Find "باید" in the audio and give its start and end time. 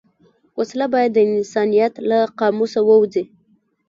0.93-1.11